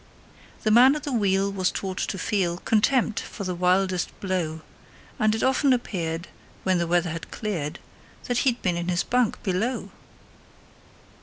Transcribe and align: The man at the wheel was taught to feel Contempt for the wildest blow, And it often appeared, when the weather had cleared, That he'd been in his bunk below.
The 0.63 0.71
man 0.71 0.95
at 0.95 1.03
the 1.03 1.11
wheel 1.13 1.51
was 1.51 1.69
taught 1.69 1.99
to 1.99 2.17
feel 2.17 2.57
Contempt 2.57 3.19
for 3.19 3.43
the 3.43 3.53
wildest 3.53 4.19
blow, 4.19 4.61
And 5.19 5.35
it 5.35 5.43
often 5.43 5.73
appeared, 5.73 6.27
when 6.63 6.79
the 6.79 6.87
weather 6.87 7.11
had 7.11 7.29
cleared, 7.29 7.77
That 8.23 8.39
he'd 8.39 8.63
been 8.63 8.77
in 8.77 8.87
his 8.87 9.03
bunk 9.03 9.43
below. 9.43 9.91